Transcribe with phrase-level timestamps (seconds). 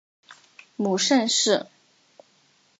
[0.77, 1.67] 母盛氏。